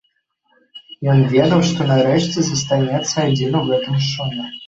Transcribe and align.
Ён 1.15 1.19
ведаў, 1.33 1.61
што 1.69 1.79
нарэшце 1.91 2.39
застанецца 2.49 3.17
адзін 3.29 3.51
у 3.63 3.65
гэтым 3.69 3.95
шуме. 4.09 4.51